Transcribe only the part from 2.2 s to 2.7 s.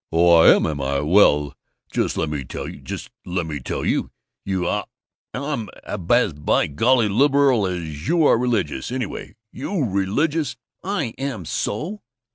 me tell